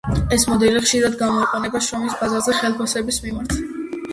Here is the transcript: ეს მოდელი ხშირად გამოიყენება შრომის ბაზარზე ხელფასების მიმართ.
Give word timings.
ეს 0.35 0.45
მოდელი 0.51 0.79
ხშირად 0.85 1.17
გამოიყენება 1.19 1.81
შრომის 1.89 2.17
ბაზარზე 2.23 2.57
ხელფასების 2.63 3.21
მიმართ. 3.29 3.55